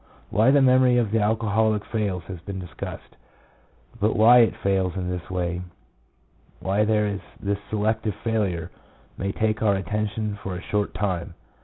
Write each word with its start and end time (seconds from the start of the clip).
Why 0.31 0.49
the 0.49 0.63
memory 0.63 0.97
of 0.97 1.11
the 1.11 1.19
alcoholic 1.19 1.85
fails 1.85 2.23
has 2.23 2.39
been 2.39 2.57
discussed; 2.57 3.17
but 3.99 4.15
why 4.15 4.39
it 4.39 4.55
fails 4.57 4.95
in 4.95 5.11
this 5.11 5.29
way, 5.29 5.61
why 6.59 6.85
there 6.85 7.05
is 7.05 7.21
this 7.39 7.59
selective 7.69 8.15
failure, 8.23 8.71
may 9.15 9.31
take 9.31 9.61
our 9.61 9.75
attention 9.75 10.39
for 10.41 10.55
a 10.55 10.63
short 10.71 10.95
time. 10.95 11.35